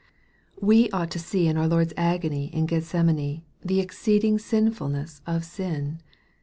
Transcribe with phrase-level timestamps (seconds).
[0.59, 6.01] We ought to see in our Lord's agony in Gethsemane the exceeding sinfulness of sin.